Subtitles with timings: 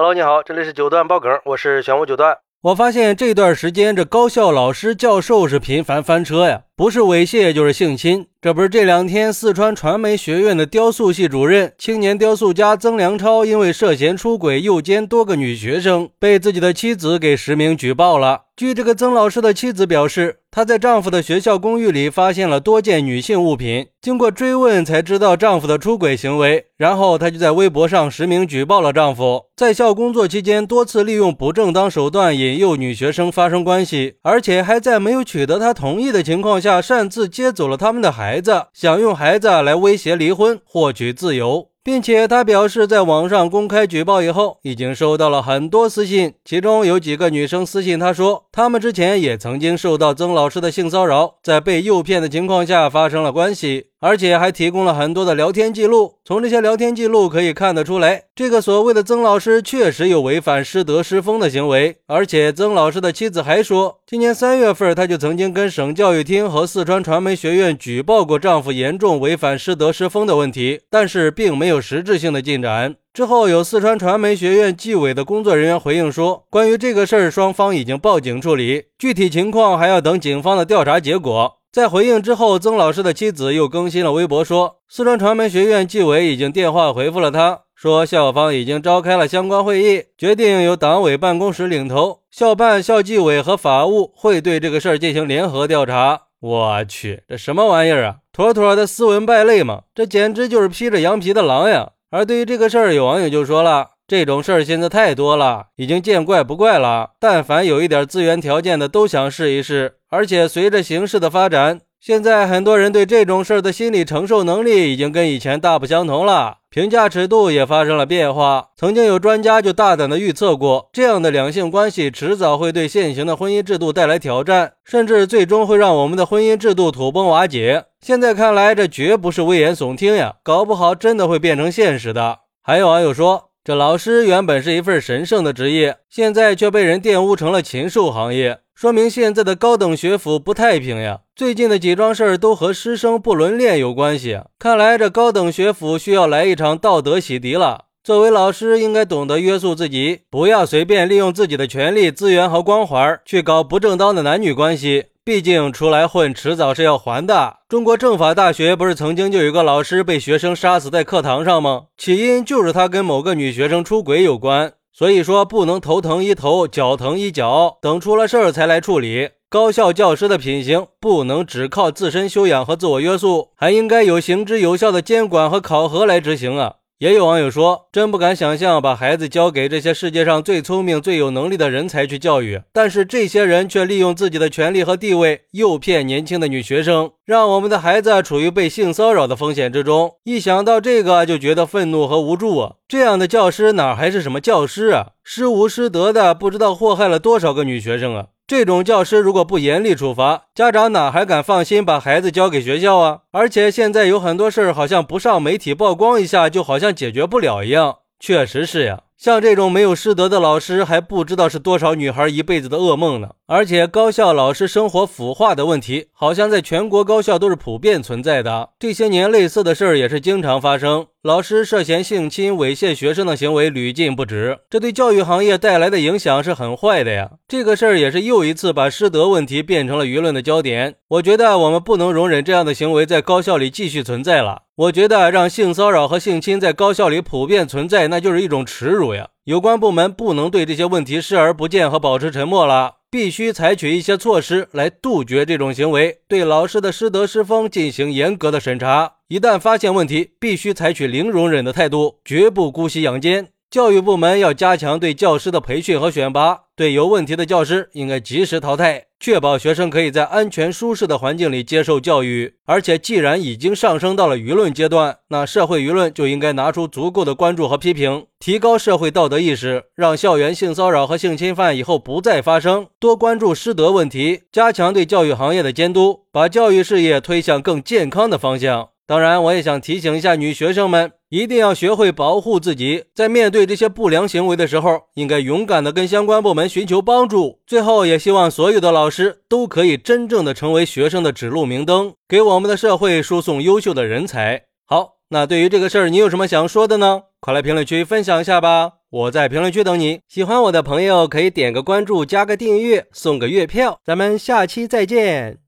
[0.00, 2.38] Hello，你好，这里是九段爆梗，我是玄武九段。
[2.62, 8.28] 我发现这段时间这高校老师、教授是频繁翻车呀，不是猥亵就是性侵。
[8.40, 18.42] 这不是这两天四川传媒学院的雕塑系主任、青年雕塑家曾良超，因为涉嫌出轨诱奸多个女学生，被自己的妻子给实名举报了。
[18.54, 41.70] 据这个曾老师的妻子表示，她在丈夫的学校公寓里发现了多件女性物品，经过追问才知道丈夫的出轨行为，然后她就在微博上实名举报了丈夫，在校工作期间多次利用不正当手段引诱女学生发生关系，而且还在没有取得她同意的情况下擅自接走了他们的孩孩子，想用孩子来威胁离婚，获取自由。
[41.82, 53.84] 并且他表示，在网上公开举报以后，已经收到了很多私信，其中有几个女生私信他说，他们之前也曾经受到曾老师的性骚扰，在被诱骗的情况下发生了关系。
[54.00, 61.98] 而且还提供了很多的聊天记录，从这些聊天记录可以看得出来，这个所谓的曾老师确实有违反师德师风的行为。
[62.08, 72.96] 而且曾老师的妻子还说，今年三月份，她就曾经跟省教育厅和四川传媒学院举报过丈夫严重违反师德师风的问题，但是并没有实质性的进展。
[73.12, 81.58] 之后有四川传媒学院纪委的工作人员回应说，关于这个事儿，双方已经报警处理，具体情况还要等警方的调查结果。
[81.72, 96.22] 在回应之后，曾老师的妻子又更新了微博，说四川传媒学院纪委已经电话回复了他，说校方已经召开了相关会议，决定由党委办公室领头，校办、校纪委和法务会对这个事儿进行联合调查。
[96.40, 98.16] 我去，这什么玩意儿啊？
[98.32, 99.82] 妥妥的斯文败类嘛！
[99.92, 101.90] 这简直就是披着羊皮的狼呀！
[102.10, 103.90] 而对于这个事儿，有网友就说了。
[104.06, 107.10] 这种事儿现在太多了，已经见怪不怪了。
[107.20, 109.96] 但凡有一点资源条件的，都想试一试。
[110.08, 118.68] 而且随着形势的发展，现在很多人对这种事儿的心理承受能力已经跟以前大不相同了，评价尺度也发生了变化。
[118.76, 127.86] 曾经有专家就大胆的预测过，这样的两性关系迟早会对现行的婚姻制度带来挑战，甚至最终会让我们的婚姻制度土崩瓦解。
[128.00, 132.38] 现在看来，这绝不是危言耸听呀，搞不好真的会变成现实的。
[132.62, 133.47] 还有网友说。
[133.68, 141.20] 这老师原本是一份神圣的职业，现在却被人玷污成了禽兽行业，说明现在的高等学府不太平呀。
[141.36, 147.84] 最近的几桩事儿都和师生不伦恋有关系，看来这高等学府需要来一场道德洗涤了。
[148.02, 155.08] 作为老师，应该懂得约束自己，不要随便利用自己的权利、资源和光环去搞不正当的男女关系。
[155.28, 157.58] 毕竟出来混，迟早是要还的。
[157.68, 161.82] 中国政法大学不是曾经就有个老师被学生杀死在课堂上吗？
[161.98, 164.72] 起因就是他跟某个女学生出轨有关。
[164.90, 169.28] 所以说，不能头疼医头，脚疼医脚，等出了事儿才来处理。
[169.50, 176.76] 高校教师的品行不能只靠自身修养和自我约束，还应该有行之有效的监管和考核来执行啊。
[176.98, 190.16] 也有网友说，真不敢想象把孩子交给这些世界上最聪明、最有能力的人才去教育，但是这些人却利用自己的权利和地位诱骗年轻的女学生，让我们的孩子处于被性骚扰的风险之中。
[190.24, 192.72] 一想到这个，就觉得愤怒和无助！
[192.88, 195.12] 这样的教师哪还是什么教师啊？
[195.22, 198.26] 师无师德的，不知道祸害了多少个女学生啊！
[198.48, 203.18] 这种教师如果不严厉处罚，家长哪还敢放心把孩子交给学校啊？
[203.30, 207.96] 而且现在有很多事儿，好像不上媒体曝光一下，就好像解决不了一样。
[208.18, 209.02] 确实是呀。
[209.18, 213.32] 像这种没有师德的老师，还不知道是多少女孩一辈子的噩梦呢。
[213.50, 218.68] 而且高校老师生活腐化的问题，好像在全国高校都是普遍存在的。
[218.78, 227.30] 这些年类似的事儿也是经常发生，老师涉嫌性侵、猥亵学生的行为屡禁不止，这对教育行业带来的影响是很坏的呀。
[227.48, 230.96] 这个事儿也是又一次把师德问题变成了舆论的焦点。
[231.08, 234.64] 我觉得我们不能容忍这样的行为在高校里继续存在了。
[234.76, 239.30] 我觉得让性骚扰和性侵在高校里普遍存在，那就是一种耻辱呀！
[239.44, 249.14] 有关部门不能对这些问题视而不见和保持沉默了，必须采取一些措施来杜绝这种行为，对老师的师德师风进行严格的审查。
[249.28, 253.48] 一旦发现问题，必须采取零容忍的态度，绝不姑息养奸。
[253.70, 262.54] 教育部门要加强对教师的培训和选拔，对有问题的教师应该及时淘汰，确保学生可以在安全舒适的环境里接受教育。
[262.64, 272.86] 而且，既然已经上升到了舆论阶段，那社会舆论就应该拿出足够的关注和批评，提高社会道德意识，让校园性骚扰和性侵犯以后不再发生。
[273.00, 278.90] 多关注师德问题，加强对教育行业的监督，把教育事业推向更健康的方向。
[279.08, 287.60] 当然，我也想提醒一下女学生们，一定要学会保护自己，在面对这些不良行为的时候，应该勇敢的跟相关部门寻求帮助。
[287.66, 294.64] 最后，也希望所有的老师都可以真正的成为学生的指路明灯，给我们的社会输送优秀的人才。
[294.84, 297.22] 好，那对于这个事儿，你有什么想说的呢？
[297.40, 298.92] 快来评论区分享一下吧。
[299.08, 300.20] 我在评论区等你。
[300.28, 303.98] 喜欢我的朋友可以点个关注，加个订阅，送个月票。
[304.04, 305.60] 咱们下期再见。